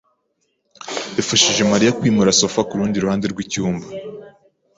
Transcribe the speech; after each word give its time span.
yafashije 1.17 1.61
Mariya 1.71 1.95
kwimura 1.99 2.37
sofa 2.41 2.61
kurundi 2.69 2.97
ruhande 3.03 3.25
rwicyumba. 3.33 3.87